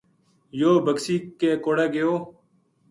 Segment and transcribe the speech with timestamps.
[0.59, 2.11] یوہ بکسی کے کوڑے گیو